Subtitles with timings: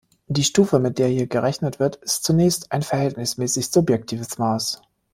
[0.25, 4.81] Die Stufe, mit der hier gerechnet wird, ist zunächst ein verhältnismäßig subjektives Maß.